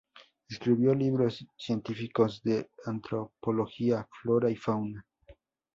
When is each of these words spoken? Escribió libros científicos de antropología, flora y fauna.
Escribió 0.49 0.95
libros 0.95 1.45
científicos 1.59 2.41
de 2.41 2.71
antropología, 2.85 4.09
flora 4.19 4.49
y 4.49 4.55
fauna. 4.55 5.05